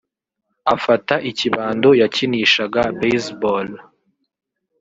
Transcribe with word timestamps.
afata 0.75 1.15
ikibando 1.29 1.89
yakinishaga 2.01 2.81
baseball 2.99 3.67